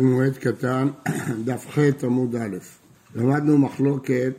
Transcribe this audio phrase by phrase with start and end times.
[0.00, 0.88] מועד קטן,
[1.44, 2.56] דף ח' עמוד א'.
[3.14, 4.32] למדנו מחלוקת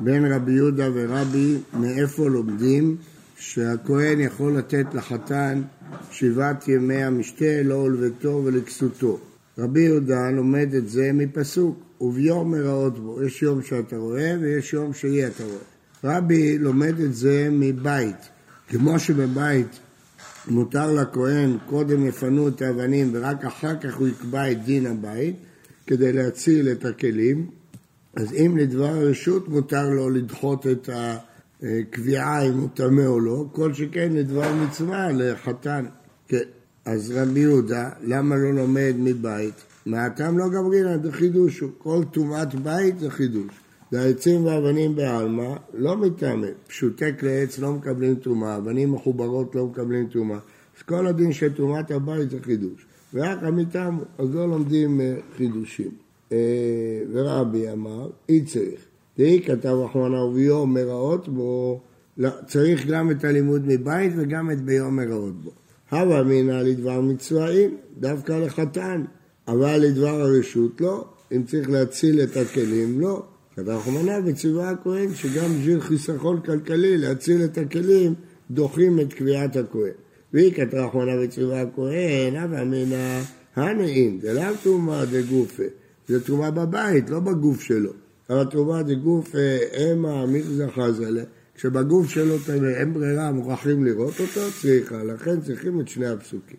[0.00, 2.96] בין רבי יהודה ורבי מאיפה לומדים
[3.38, 5.62] שהכהן יכול לתת לחתן
[6.10, 9.18] שבעת ימי המשתה לא ולביתו ולכסותו.
[9.58, 14.94] רבי יהודה לומד את זה מפסוק, וביום מראות בו, יש יום שאתה רואה ויש יום
[14.94, 16.16] שאי אתה רואה.
[16.16, 18.28] רבי לומד את זה מבית,
[18.68, 19.78] כמו שבבית
[20.48, 25.36] מותר לכהן, קודם יפנו את האבנים ורק אחר כך הוא יקבע את דין הבית
[25.86, 27.46] כדי להציל את הכלים,
[28.16, 30.90] אז אם לדבר הרשות מותר לו לדחות את
[31.62, 35.84] הקביעה אם הוא טמא או לא, כל שכן לדבר מצווה לחתן.
[36.28, 36.38] כן.
[36.84, 39.54] אז רבי יהודה, למה לא לומד מבית?
[39.86, 41.62] מהטעם לא גברינא, זה חידוש.
[41.78, 43.52] כל טומאת בית זה חידוש.
[43.92, 46.54] והעצים והאבנים בעלמא לא מטעמים.
[46.66, 50.38] פשוטי כלי עץ לא מקבלים טומאה, אבנים מחוברות לא מקבלים טומאה.
[50.78, 52.86] אז כל הדין של טומאת הבית זה חידוש.
[53.14, 55.90] ורק המטעם, אז לא לומדים אה, חידושים.
[56.32, 56.38] אה,
[57.12, 58.80] ורבי אמר, אי צריך.
[59.18, 61.80] דהי כתב אחמנה וביום מראות בו,
[62.18, 65.50] לא, צריך גם את הלימוד מבית וגם את ביום מראות בו.
[65.90, 69.04] הווה אמינא לדבר מצווה אין, דווקא לחתן,
[69.48, 73.22] אבל לדבר הרשות לא, אם צריך להציל את הכלים לא.
[73.68, 78.14] רחמנא וציווה הכהן שגם בשביל חיסכון כלכלי להציל את הכלים
[78.50, 79.92] דוחים את קביעת הכהן.
[80.32, 83.20] והיא כתב רחמנא וציווה הכהן, הווה אמינא
[83.56, 85.62] הנאים, זה לאו תרומה דגופה,
[86.08, 87.92] זה תרומה בבית, לא בגוף שלו.
[88.30, 89.34] אבל תרומה דגוף
[89.72, 91.22] המה מיכזה חזלה,
[91.54, 92.36] כשבגוף שלו
[92.78, 96.56] אין ברירה, מוכרחים לראות אותו, צריכה, לכן צריכים את שני הפסוקים.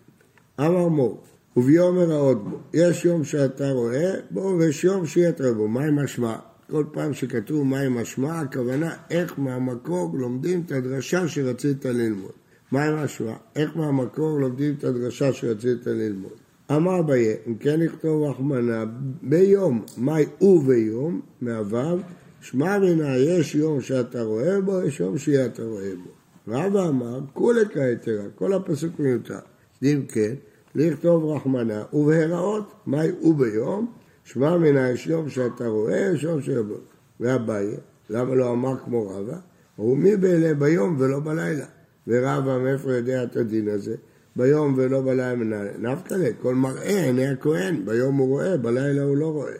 [0.60, 1.22] אמר מור,
[1.56, 6.36] וביום הרעות בו, יש יום שאתה רואה בו ויש יום שיהיה בו, מה עם משמע?
[6.72, 12.30] כל פעם שכתוב מה עם משמע, הכוונה איך מהמקור לומדים את הדרשה שרצית ללמוד.
[12.72, 13.32] מה עם משמע?
[13.56, 16.32] איך מהמקור לומדים את הדרשה שרצית ללמוד.
[16.70, 18.84] אמר אביי, אם כן נכתוב רחמנה
[19.22, 21.98] ביום, מאי וביום, מהוו,
[22.40, 26.10] שמע מנה יש יום שאתה רואה בו, יש יום שאתה רואה בו.
[26.52, 29.38] רבא אמר, כולי כהתרה, כל הפסוק מיותר.
[29.82, 30.34] אם כן,
[30.74, 33.92] לכתוב רחמנה ובהראות, מאי וביום,
[34.24, 36.80] שמע מנה יש יום שאתה רואה, יש יום שאתה רואה.
[37.20, 37.66] ואביי,
[38.10, 39.36] למה לא אמר כמו רבא?
[39.76, 41.64] הוא מי באלה ביום ולא בלילה.
[42.06, 43.94] ורבא מאיפה יודע את הדין הזה?
[44.36, 45.68] ביום ולא בלילה מנהל.
[45.78, 49.54] נפקא לה, כל מראה עיני הכהן, ביום הוא רואה, בלילה הוא לא רואה.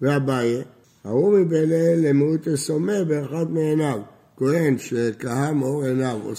[0.00, 0.62] ואביי,
[1.04, 4.00] ההוא מבעלה למיעוט הסומא באחת מעיניו.
[4.36, 6.32] כהן שכהה מאור עיניו או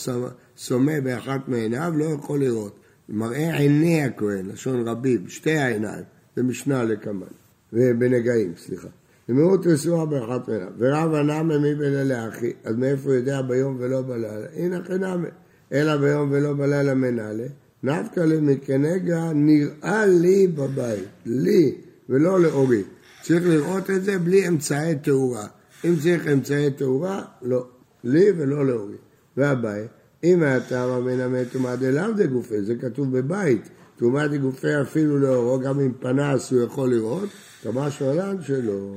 [0.58, 2.80] סומא באחת מעיניו לא יכול לראות.
[3.10, 6.04] מראה עיני הכהן, לשון רבים, שתי העיניים,
[6.36, 7.28] זה משנה לקמן,
[7.76, 8.88] ובנגעים, סליחה.
[9.30, 10.68] למיעוט רסועה באחת מעיניו.
[10.78, 14.48] ורב הנאמה מי בלילה אחי, אז מאיפה הוא יודע ביום ולא בלילה?
[14.56, 15.28] הנה חנאמה.
[15.72, 17.46] אלא ביום ולא בלילה מנהלה,
[17.84, 21.76] נפקא למקנגה נראה לי בבית, לי
[22.10, 22.84] ולא לאורי.
[23.22, 25.48] צריך לראות את זה בלי אמצעי תאורה.
[25.86, 27.68] אם צריך אמצעי תאורה, לא.
[28.04, 28.96] לי ולא לאורי.
[29.38, 29.92] והבית,
[30.24, 33.70] אם היה טעם המנמה טומאה דלאו דגופה, זה כתוב בבית.
[33.98, 37.30] טומאה דגופה אפילו לאורו, גם עם פנס הוא יכול לראות,
[37.66, 38.96] כמה שעולן שלא.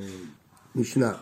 [0.74, 1.12] משנה.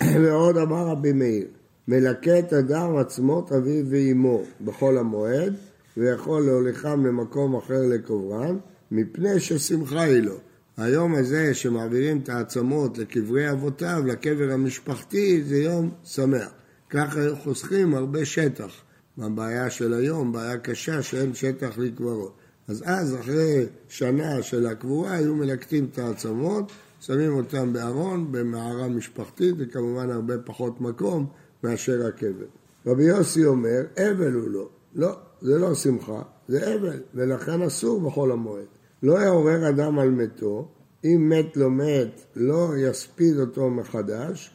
[0.22, 1.46] ועוד אמר רבי מאיר,
[1.88, 5.54] מלקט אדם עצמות אביו ואימו בחול המועד,
[5.96, 8.56] ויכול להוליכם למקום אחר לקוברן,
[8.90, 10.36] מפני ששמחה היא לו.
[10.76, 16.50] היום הזה שמעבירים את העצמות לקברי אבותיו, לקבר המשפחתי, זה יום שמח.
[16.90, 18.72] ככה חוסכים הרבה שטח.
[19.18, 22.47] הבעיה של היום, בעיה קשה שאין שטח לקברות.
[22.68, 29.54] אז אז, אחרי שנה של הקבורה, היו מלקטים את העצמות, שמים אותם בארון, במערה משפחתית,
[29.58, 31.26] וכמובן הרבה פחות מקום
[31.64, 32.46] מאשר הקבר.
[32.86, 34.68] רבי יוסי אומר, אבל הוא לא.
[34.94, 38.66] לא, זה לא שמחה, זה אבל, ולכן אסור בחול המועד.
[39.02, 40.68] לא יעורר אדם על מתו,
[41.04, 44.50] אם מת לא מת, לא יספיד אותו מחדש.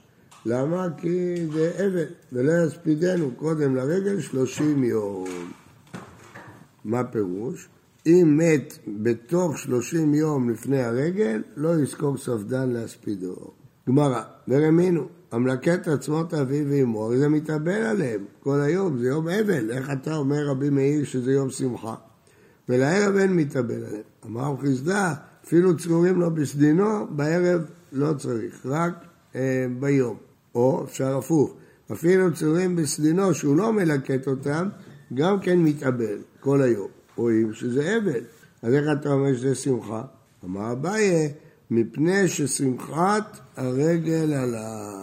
[0.46, 0.88] למה?
[0.98, 5.26] כי זה אבל, ולא יספידנו קודם לרגל שלושים יום.
[6.86, 7.70] מה פירוש?
[8.06, 13.36] אם מת בתוך שלושים יום לפני הרגל, לא יזכור ספדן להספידו.
[13.88, 19.72] גמרא, ורמינו, המלקט עצמות אביו ואמו, זה מתאבל עליהם כל היום, זה יום אבל.
[19.72, 21.96] איך אתה אומר רבי מאיר שזה יום שמחה?
[22.70, 24.04] ולערב אין מתאבל עליהם.
[24.26, 25.14] אמר חסדה,
[25.46, 27.62] אפילו צרורים לו בסדינו, בערב
[27.92, 28.94] לא צריך, רק
[29.36, 30.18] אה, ביום.
[30.56, 31.54] או אפשר הפוך,
[31.92, 34.70] אפילו צרורים בסדינו שהוא לא מלקט אותם,
[35.14, 37.03] גם כן מתאבל כל היום.
[37.16, 38.22] רואים שזה אבל.
[38.62, 40.04] אז איך אתה אומר שזה שמחה?
[40.46, 41.34] אמר אביי,
[41.72, 44.94] מפני ששמחת הרגל על ה...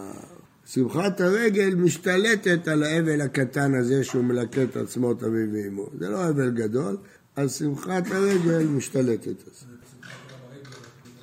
[0.65, 5.89] שמחת הרגל משתלטת על האבל הקטן הזה שהוא מלקט עצמות אביו ואמו.
[5.99, 6.97] זה לא אבל גדול,
[7.35, 9.65] אז שמחת הרגל משתלטת על זה.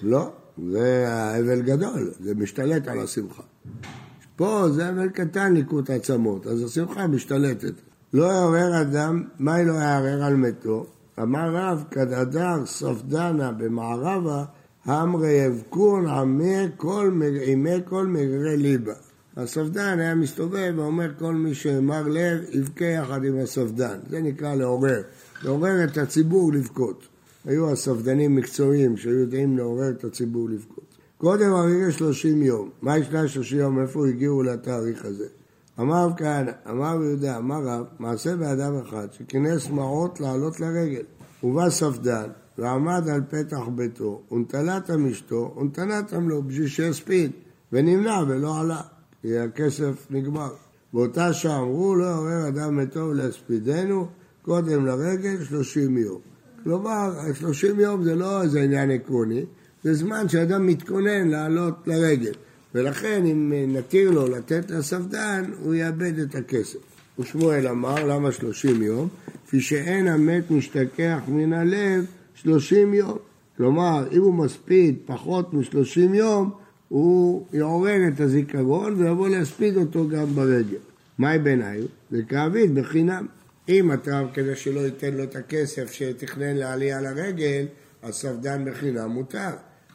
[0.02, 0.32] לא,
[0.70, 3.42] זה האבל גדול, זה משתלט על השמחה.
[4.36, 7.72] פה זה אבל קטן ליקוט עצמות, אז השמחה משתלטת.
[8.12, 10.86] לא יעורר אדם, מה לא יערער על מתו?
[11.22, 14.44] אמר רב, כדדר ספדנה במערבה,
[14.84, 18.92] המרי יבקון עמי כל, עמי כל מגרי ליבה.
[19.36, 23.98] הספדן היה מסתובב ואומר כל מי שמר לב יבכה יחד עם הספדן.
[24.10, 25.02] זה נקרא לעורר.
[25.42, 27.08] לעורר את הציבור לבכות.
[27.44, 30.84] היו הספדנים מקצועיים שהיו יודעים לעורר את הציבור לבכות.
[31.18, 32.70] קודם הרגע שלושים יום.
[32.82, 33.80] מה ישנה שלושים יום?
[33.80, 35.26] איפה הגיעו לתאריך הזה?
[35.80, 41.02] אמר כהנא, אמר יהודה, אמר רב, מעשה באדם אחד שכינס מעות לעלות לרגל.
[41.42, 42.28] ובא ספדן
[42.58, 47.30] ועמד על פתח ביתו, ונטלתם אשתו, ונתנתם לו בשביל שיספיד,
[47.72, 48.80] ונמנע ולא עלה,
[49.22, 50.50] כי הכסף נגמר.
[50.92, 54.06] באותה שעה אמרו, לא יעורר אדם מתו להספידנו,
[54.42, 56.20] קודם לרגל שלושים יום.
[56.64, 59.44] כלומר, שלושים יום זה לא איזה עניין עקרוני,
[59.84, 62.32] זה זמן שאדם מתכונן לעלות לרגל.
[62.78, 66.78] ולכן אם נתיר לו לתת לספדן, הוא יאבד את הכסף.
[67.18, 69.08] ושמואל אמר, למה שלושים יום?
[69.46, 73.18] כפי שאין המת משתכח מן הלב שלושים יום.
[73.56, 76.50] כלומר, אם הוא מספיד פחות משלושים יום,
[76.88, 80.76] הוא יעורר את הזיכרון ויבוא להספיד אותו גם ברגל.
[81.18, 81.80] מהי בעיניי?
[82.10, 83.26] זה כאבית בחינם.
[83.68, 87.66] אם אתה, כדי שלא ייתן לו את הכסף שתכנן לעלייה לרגל,
[88.02, 89.50] אז ספדן בחינם מותר.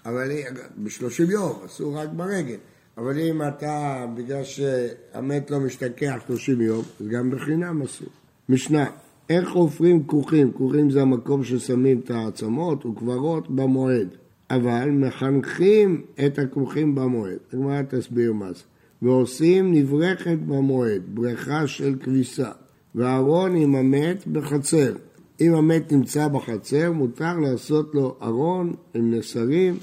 [0.05, 0.31] אבל
[0.77, 2.57] בשלושים יום, אסור רק ברגל.
[2.97, 8.07] אבל אם אתה, בגלל שהמת לא משתכח שלושים יום, אז גם בחינם אסור.
[8.49, 8.85] משנה,
[9.29, 10.51] איך חופרים כוכים?
[10.51, 14.07] כוכים זה המקום ששמים את העצמות וקברות במועד.
[14.49, 17.37] אבל מחנכים את הכוכים במועד.
[17.53, 18.63] הגמרא תסביר מה זה.
[19.01, 22.51] ועושים נברכת במועד, בריכה של כביסה.
[22.95, 24.93] וארון עם המת בחצר.
[25.41, 29.77] אם המת נמצא בחצר, מותר לעשות לו ארון עם נסרים,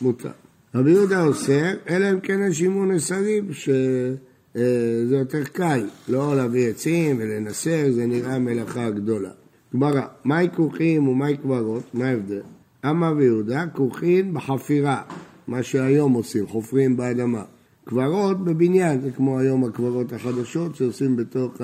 [0.00, 0.30] מותר.
[0.76, 7.92] רבי יהודה אוסר, אלא אם כן השימון נסרים, שזה יותר קל, לא להביא עצים ולנסר,
[7.92, 9.30] זה נראה מלאכה גדולה.
[9.74, 11.82] גמרא, מהי כוכים ומהי קברות?
[11.94, 12.40] מה ההבדל?
[12.90, 15.02] אמר רבי יהודה, כוכין בחפירה,
[15.48, 17.42] מה שהיום עושים, חופרים באדמה.
[17.84, 21.60] קברות בבניין, זה כמו היום הקברות החדשות שעושים בתוך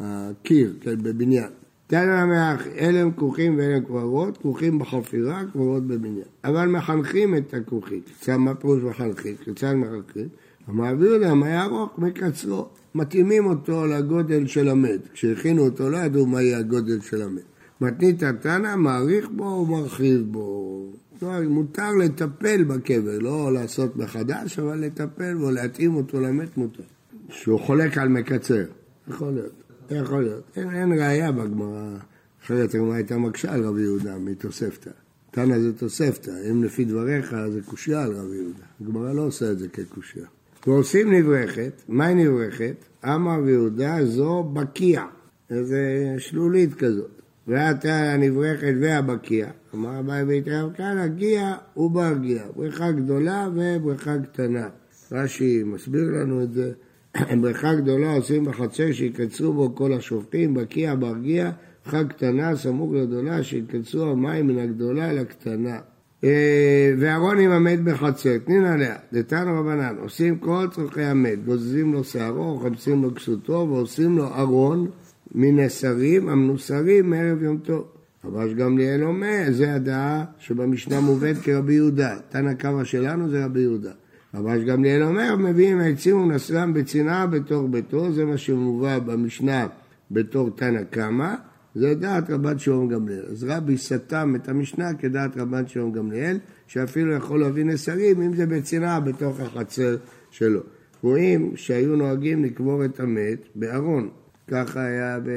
[0.00, 1.48] הקיר, כן, בבניין.
[1.86, 6.24] תנא המח, אלה הם כוכים ואלה קברות, כוכים בחפירה, קברות בבניין.
[6.44, 8.06] אבל מחנכים את הכוכית.
[8.06, 9.36] כיצד מה פירוש מחנכים?
[9.44, 10.28] כיצד מחנכים?
[10.66, 12.68] המעביר להם היה ארוך מקצרו.
[12.94, 15.00] מתאימים אותו לגודל של המת.
[15.12, 17.42] כשהכינו אותו לא ידעו מה יהיה הגודל של המת.
[17.80, 20.92] מתנית התנא, מעריך בו ומרחיב בו.
[21.20, 26.82] כלומר, מותר לטפל בקבר, לא לעשות מחדש, אבל לטפל בו, להתאים אותו למת מותר.
[27.28, 28.64] שהוא חולק על מקצר,
[29.08, 29.65] יכול להיות.
[29.94, 30.42] יכול להיות.
[30.56, 31.96] אין, אין ראייה בגמרא,
[32.44, 34.90] אחרת הגמרא הייתה מקשה על רבי יהודה מתוספתא.
[35.30, 38.64] תנא זה תוספתא, אם לפי דבריך זה קושייה על רבי יהודה.
[38.80, 40.26] הגמרא לא עושה את זה כקושייה.
[40.66, 42.74] ועושים נברכת, מהי נברכת?
[43.04, 45.04] אמר רבי יהודה זו בקיע,
[45.50, 47.16] איזה שלולית כזאת.
[47.46, 49.48] ועתה הנברכת והבקיע.
[49.74, 52.42] אמר אביי בית רב כאן, הגיע וברגיע.
[52.56, 54.68] בריכה גדולה ובריכה קטנה.
[55.12, 56.72] רש"י מסביר לנו את זה.
[57.40, 61.50] בריכה גדולה עושים בחצר שיקצרו בו כל השופטים, בקיע ברגיע,
[61.84, 65.78] בריכה קטנה סמוך לגדולה שיקצרו המים מן הגדולה לקטנה.
[66.24, 72.04] אה, ואהרון עם המת בחצר, תנין עליה, דתן רבנן, עושים כל צורכי המת, גוזזים לו
[72.04, 74.90] שערו, חפשים לו כסותו ועושים לו ארון
[75.34, 77.84] מנסרים המנוסרים מערב יום טוב.
[78.24, 83.92] רבש גמליאל אומר, זה הדעה שבמשנה מובאת כרבי יהודה, תנא קמא שלנו זה רבי יהודה.
[84.34, 89.66] רבש גמליאל אומר, מביאים עצים ונסרם בצנעה בתוך ביתו, זה מה שמובא במשנה
[90.10, 91.34] בתור תנא קמא,
[91.74, 93.24] זה דעת רבן שמעון גמליאל.
[93.30, 98.46] אז רבי סתם את המשנה כדעת רבן שמעון גמליאל, שאפילו יכול להביא נסרים אם זה
[98.46, 99.96] בצנעה בתוך החצר
[100.30, 100.60] שלו.
[101.02, 104.08] רואים שהיו נוהגים לקבור את המת בארון,
[104.48, 105.30] ככה היה ב...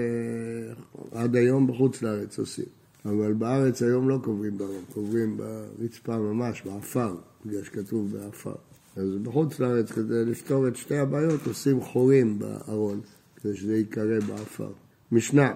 [1.12, 2.66] עד היום בחוץ לארץ עושים.
[3.06, 7.16] אבל בארץ היום לא קוברים בארון, קוברים ברצפה ממש, בעפר,
[7.46, 8.69] בגלל שכתוב בעפר.
[9.00, 13.02] אז בחוץ לארץ, כדי לפתור את שתי הבעיות, עושים חורים בארון,
[13.36, 14.70] כדי שזה ייקבר בעפר.
[15.12, 15.52] משנה,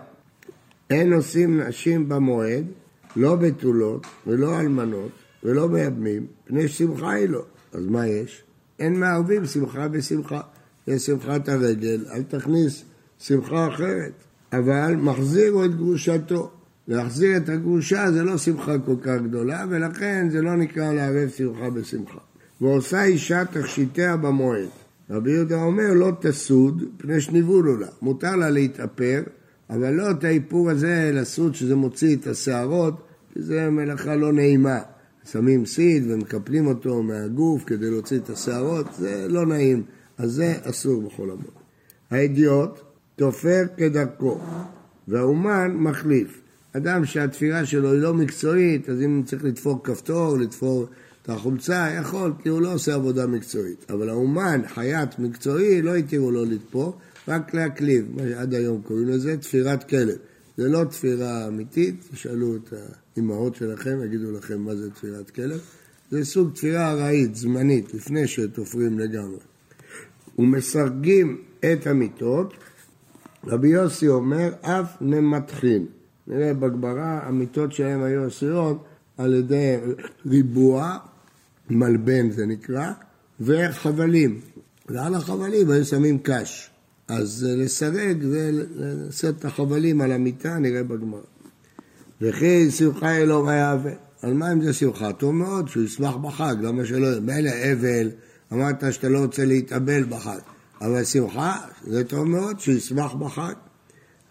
[0.89, 2.65] אין נושאים נשים במועד,
[3.15, 5.11] לא בתולות ולא אלמנות
[5.43, 7.45] ולא מייבמים, מפני ששמחה היא לו.
[7.73, 8.43] אז מה יש?
[8.79, 10.41] אין מערבים שמחה בשמחה.
[10.87, 12.83] יש שמחת הרגל, אל תכניס
[13.19, 14.13] שמחה אחרת.
[14.53, 16.51] אבל מחזירו את גרושתו.
[16.87, 21.69] להחזיר את הגרושה זה לא שמחה כל כך גדולה, ולכן זה לא נקרא לערב שמחה
[21.69, 22.19] בשמחה.
[22.61, 24.69] ועושה אישה תכשיטיה במועד.
[25.09, 27.87] רבי יהודה אומר לא תסוד פני שניבולו לה.
[28.01, 29.23] מותר לה להתאפר,
[29.69, 32.93] אבל לא את האיפור הזה לסוד שזה מוציא את השערות,
[33.33, 34.79] כי זה מלאכה לא נעימה.
[35.31, 39.83] שמים סיד ומקפלים אותו מהגוף כדי להוציא את השערות, זה לא נעים,
[40.17, 41.63] אז זה אסור בכל המועד.
[42.11, 42.79] האדיוט
[43.15, 44.39] תופר כדרכו,
[45.07, 46.41] והאומן מחליף.
[46.77, 50.87] אדם שהתפירה שלו היא לא מקצועית, אז אם צריך לתפור כפתור, לתפור
[51.23, 53.85] את החולצה, יכול, כי הוא לא עושה עבודה מקצועית.
[53.91, 59.89] אבל האומן, חייט מקצועי, לא התירו לו לתפור, רק להקליב, עד היום קוראים לזה תפירת
[59.89, 60.15] כלב.
[60.57, 62.73] זה לא תפירה אמיתית, תשאלו את
[63.15, 65.59] האימהות שלכם, יגידו לכם מה זה תפירת כלב.
[66.11, 69.39] זה סוג תפירה ארעית, זמנית, לפני שתופרים לגמרי.
[70.39, 72.53] ומסרגים את המיטות,
[73.45, 75.85] רבי יוסי אומר, אף ממתחין.
[76.27, 78.83] נראה בגמרא, המיטות שלהם היו עשויות
[79.17, 79.75] על ידי
[80.25, 80.97] ריבוע,
[81.69, 82.91] מלבן זה נקרא,
[83.41, 84.39] וחבלים.
[84.89, 86.69] ועל החבלים היו שמים קש.
[87.07, 91.19] אז לסרג ולעשות את החבלים על המיטה, נראה בגמרא.
[92.21, 93.93] וכי שמחה אלוהים היה אבל.
[94.21, 95.13] על מה אם זה שמחה?
[95.13, 97.19] טוב מאוד שהוא ישמח בחג, למה שלא...
[97.19, 98.09] מילא אבל,
[98.53, 100.39] אמרת שאתה לא רוצה להתאבל בחג,
[100.81, 103.53] אבל שמחה, זה טוב מאוד שהוא ישמח בחג.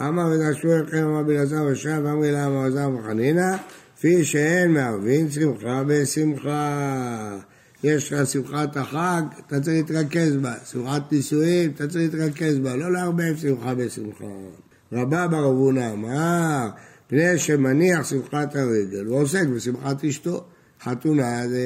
[0.01, 3.57] אמר ונשו אליכם אמר בלעזר ושב ואמרי לה אמר עזר וחנינא,
[4.03, 7.39] כפי שאין מערבין שמחה בשמחה.
[7.85, 10.55] יש לך שמחת החג, אתה צריך להתרכז בה.
[10.71, 12.77] שמחת נישואים, אתה צריך להתרכז בה.
[12.77, 14.25] לא לערבב שמחה בשמחה.
[14.93, 16.69] רבה בר אבונה אמר,
[17.07, 20.45] פני שמניח שמחת הרגל, הוא עוסק בשמחת אשתו.
[20.83, 21.63] חתונה זה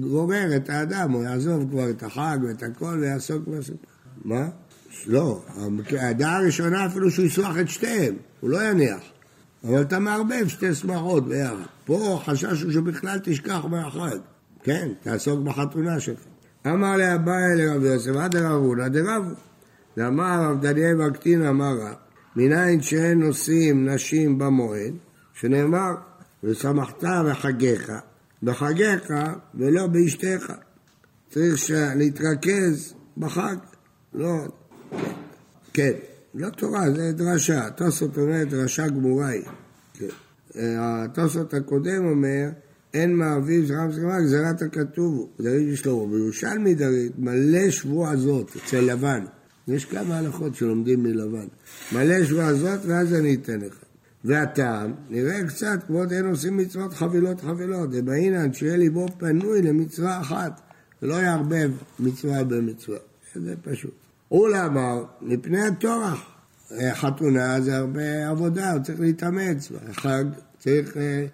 [0.00, 3.86] גורר את האדם, הוא יעזוב כבר את החג ואת הכל ויעסוק בשמחה.
[4.24, 4.48] מה?
[5.06, 5.44] לא,
[5.90, 9.14] הדעה הראשונה אפילו שהוא יסלח את שתיהם, הוא לא יניח.
[9.64, 11.54] אבל אתה מערבב שתי שמחות ביחד.
[11.84, 14.18] פה חשש הוא שבכלל תשכח מהחג.
[14.62, 16.20] כן, תעסוק בחתונה שלך.
[16.66, 19.34] אמר לאביי לרבי יוסף, עד רב הונא דרבו.
[19.96, 21.94] ואמר רב דניאל וקטין אמר רב,
[22.36, 24.92] מניין שאין נושאים נשים במועד,
[25.34, 25.94] שנאמר,
[26.44, 27.92] ושמחת בחגיך,
[28.42, 29.12] בחגיך
[29.54, 30.52] ולא באשתך.
[31.30, 33.56] צריך להתרכז בחג,
[34.14, 34.34] לא,
[35.72, 35.92] כן,
[36.34, 37.70] לא תורה, זה דרשה.
[37.70, 39.42] תוספות אומר דרשה גמורה היא.
[39.94, 40.06] כן.
[40.78, 42.48] התוספות הקודם אומר
[42.94, 46.06] אין מעביד זרם זרמה, גזירת הכתוב הוא, דוד ושלמה.
[46.06, 49.24] בירושלמי דוד מלא שבוע זאת אצל לבן.
[49.68, 51.46] יש כמה הלכות שלומדים מלבן.
[51.92, 53.74] מלא שבוע זאת ואז אני אתן לך.
[54.24, 57.90] והטעם, נראה קצת כבוד אין עושים מצוות חבילות חבילות.
[57.90, 60.60] דבעינן שיהיה ליבו פנוי למצווה אחת,
[61.02, 62.98] ולא יערבב מצווה במצווה.
[63.34, 63.94] זה פשוט.
[64.34, 66.30] אולמר, מפני הטורח.
[66.92, 69.72] חתונה זה הרבה עבודה, הוא צריך להתאמץ.
[69.92, 70.24] חג
[70.58, 71.26] צריך אה,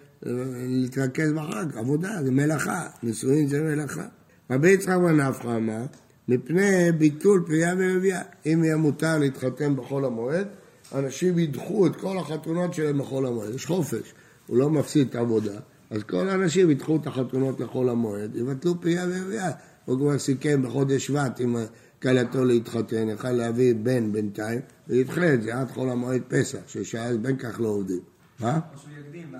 [0.66, 4.04] להתרכז בחג, עבודה, זה מלאכה, נישואין זה מלאכה.
[4.50, 5.82] רבי יצחק בן נפחא אמר,
[6.28, 8.22] מפני ביטול פרייה ורבייה.
[8.46, 10.46] אם יהיה מותר להתחתן בחול המועד,
[10.94, 13.54] אנשים ידחו את כל החתונות שלהם בחול המועד.
[13.54, 14.14] יש חופש,
[14.46, 19.06] הוא לא מפסיד את העבודה, אז כל האנשים ידחו את החתונות לחול המועד, יבטלו פרייה
[19.08, 19.50] ורבייה.
[19.84, 21.56] הוא כבר סיכם בחודש שבט עם
[22.02, 27.36] כלתו להתחתן, יכל להביא בן בינתיים, וידחה את זה עד חול המועד פסח, ששאז בין
[27.36, 28.00] כך לא עובדים.
[28.40, 28.60] מה?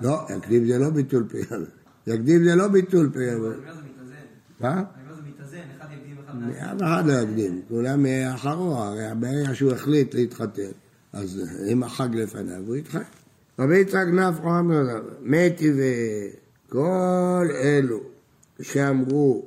[0.01, 1.41] לא, יקדים זה לא ביטול פרי
[2.07, 3.29] יקדים זה לא ביטול פרי
[4.59, 4.83] מה?
[6.59, 8.05] אף אחד לא יקדים, כולם
[8.35, 10.71] אחרו, הרי ברגע שהוא החליט להתחתן,
[11.13, 13.03] אז אם החג לפניו, הוא יתחתן.
[13.59, 15.71] רבי יצחק נפחו אמר, מתי
[16.67, 17.99] וכל אלו
[18.61, 19.45] שאמרו,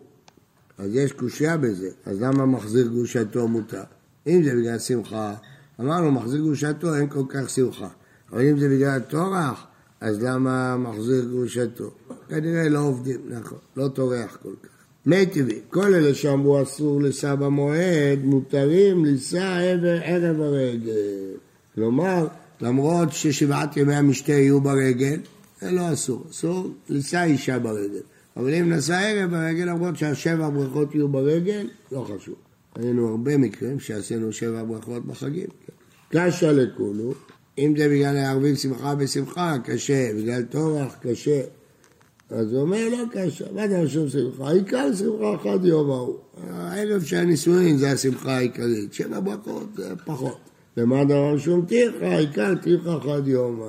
[0.78, 3.83] אז יש קושייה בזה, אז למה מחזיר גושתו מותר?
[4.26, 5.35] אם זה בגלל שמחה,
[5.81, 7.88] אמרנו מחזיר גושתו אין כל כך שמחה.
[8.33, 9.66] אבל אם זה בגלל טורח,
[10.00, 11.90] אז למה מחזיר גרושתו?
[12.28, 14.69] כנראה לא עובדים, נכון, לא טורח כל כך.
[15.07, 19.04] מי טבעי, כל אלה שאמרו אסור לשא במועד, מותרים
[19.38, 21.37] עבר ערב הרגל.
[21.75, 22.26] כלומר,
[22.61, 25.21] למרות ששבעת ימי המשתה יהיו ברגל,
[25.61, 28.00] זה לא אסור, אסור לשא אישה ברגל.
[28.36, 32.34] אבל אם נשא ערב ברגל, למרות שהשבע ברכות יהיו ברגל, לא חשוב.
[32.74, 35.46] היינו הרבה מקרים שעשינו שבע ברכות בחגים.
[36.08, 37.14] קשה לכולו,
[37.58, 41.40] אם זה בגלל לערבים שמחה בשמחה, קשה, בגלל טורח, קשה.
[42.30, 44.48] אז הוא אומר, לא קשה, מה זה שום שמחה?
[44.48, 46.16] העיקר שמחה אחת יום ההוא.
[46.50, 50.38] הערב של הנישואין זה השמחה העיקרית, שבע ברכות זה פחות.
[50.76, 53.62] ומה דבר שום טרחה, העיקר טרחה אחת יום.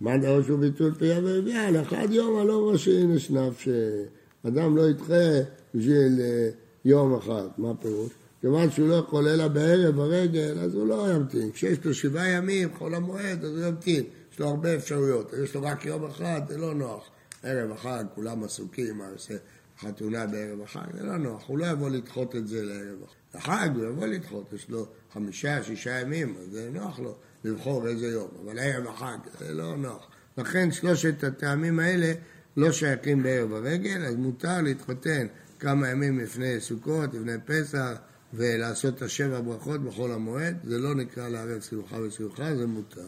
[0.00, 5.40] מה דבר שום ביטול פיה ורבייה, לאחד יום הלא ראשי נשנף, שאדם לא ידחה
[5.74, 6.48] בשביל אה,
[6.84, 8.10] יום אחד, מה פירוש?
[8.40, 11.52] כיוון שהוא לא יכול אלא בערב הרגל, אז הוא לא ימתין.
[11.52, 14.04] כשיש לו שבעה ימים, חול המועד, אז הוא ימתין.
[14.32, 15.32] יש לו הרבה אפשרויות.
[15.44, 17.10] יש לו רק יום אחד, זה לא נוח.
[17.42, 19.34] ערב החג, כולם עסוקים, מה עושה
[19.80, 21.44] חתונה בערב החג, זה לא נוח.
[21.46, 23.18] הוא לא יבוא לדחות את זה לערב החג.
[23.34, 27.14] החג הוא יבוא לדחות, יש לו חמישה, שישה ימים, אז זה נוח לו
[27.44, 28.28] לבחור איזה יום.
[28.44, 30.08] אבל ערב החג, זה לא נוח.
[30.38, 32.12] לכן שלושת הטעמים האלה
[32.56, 35.26] לא שייכים בערב הרגל, אז מותר להתחתן
[35.60, 37.96] כמה ימים לפני סוכות, לפני פסח,
[38.34, 43.00] ולעשות את השבע ברכות בחול המועד, זה לא נקרא לערב שמחה ושמחה, זה מותר.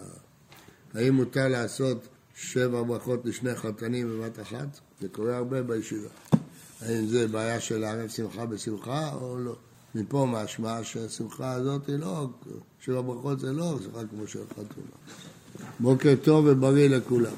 [0.94, 4.80] האם מותר לעשות שבע ברכות לשני חתנים בבת אחת?
[5.00, 6.08] זה קורה הרבה בישיבה.
[6.80, 9.56] האם זה בעיה של לערב שמחה בשמחה או לא?
[9.94, 12.26] מפה משמע שהשמחה הזאת היא לא,
[12.80, 14.96] שבע ברכות זה לא שמחה כמו של חתונה.
[15.80, 17.32] בוקר טוב ובריא לכולם.